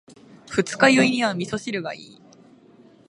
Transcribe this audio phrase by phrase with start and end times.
[0.47, 2.21] 二日酔いには味噌汁がいい。